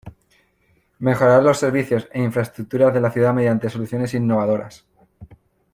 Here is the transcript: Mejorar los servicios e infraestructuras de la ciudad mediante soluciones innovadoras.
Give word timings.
Mejorar 0.97 1.43
los 1.43 1.59
servicios 1.59 2.07
e 2.11 2.19
infraestructuras 2.23 2.91
de 2.91 3.01
la 3.01 3.11
ciudad 3.11 3.35
mediante 3.35 3.69
soluciones 3.69 4.15
innovadoras. 4.15 4.83